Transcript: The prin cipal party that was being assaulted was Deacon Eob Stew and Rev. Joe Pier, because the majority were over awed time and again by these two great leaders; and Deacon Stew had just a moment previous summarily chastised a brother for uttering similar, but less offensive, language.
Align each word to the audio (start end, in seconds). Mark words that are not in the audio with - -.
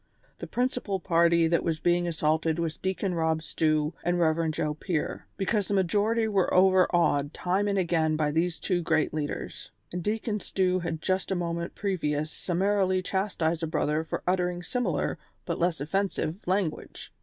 The 0.39 0.47
prin 0.47 0.67
cipal 0.67 1.03
party 1.03 1.45
that 1.47 1.63
was 1.63 1.79
being 1.79 2.07
assaulted 2.07 2.57
was 2.57 2.75
Deacon 2.75 3.13
Eob 3.13 3.39
Stew 3.43 3.93
and 4.03 4.19
Rev. 4.19 4.49
Joe 4.49 4.73
Pier, 4.73 5.27
because 5.37 5.67
the 5.67 5.75
majority 5.75 6.27
were 6.27 6.51
over 6.51 6.87
awed 6.89 7.35
time 7.35 7.67
and 7.67 7.77
again 7.77 8.15
by 8.15 8.31
these 8.31 8.57
two 8.57 8.81
great 8.81 9.13
leaders; 9.13 9.69
and 9.93 10.01
Deacon 10.01 10.39
Stew 10.39 10.79
had 10.79 11.03
just 11.03 11.29
a 11.29 11.35
moment 11.35 11.75
previous 11.75 12.31
summarily 12.31 13.03
chastised 13.03 13.61
a 13.61 13.67
brother 13.67 14.03
for 14.03 14.23
uttering 14.25 14.63
similar, 14.63 15.19
but 15.45 15.59
less 15.59 15.79
offensive, 15.79 16.47
language. 16.47 17.13